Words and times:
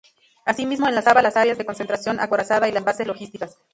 Asimismo 0.45 0.87
enlazaba 0.87 1.21
las 1.21 1.37
áreas 1.37 1.59
de 1.59 1.65
concentración 1.67 2.19
acorazada 2.19 2.67
y 2.67 2.71
las 2.71 2.83
bases 2.83 3.05
logísticas. 3.05 3.59